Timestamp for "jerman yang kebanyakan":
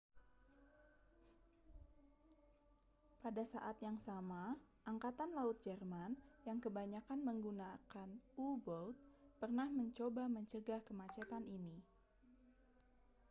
5.65-7.19